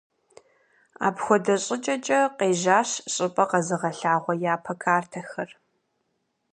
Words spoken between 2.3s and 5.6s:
къежьащ щӀыпӀэ къэзыгъэлъагъуэ япэ картэхэр.